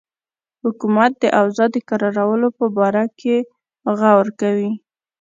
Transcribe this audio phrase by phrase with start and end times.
[0.63, 3.35] حکومت د اوضاع د کرارولو په باره کې
[3.99, 4.71] غور کوي.